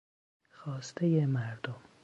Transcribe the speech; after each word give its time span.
خواستهی 0.51 1.25
مردم 1.25 1.81